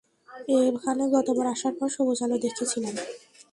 এখানে 0.59 1.03
গতবার 1.15 1.45
আসার 1.53 1.73
পর, 1.79 1.87
সবুজ 1.95 2.19
আলো 2.25 2.37
দেখেছিলাম। 2.45 2.95